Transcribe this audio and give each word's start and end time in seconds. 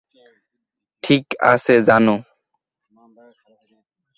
ঠিক 1.03 1.25
আছে, 1.45 1.75
জানু। 1.87 2.15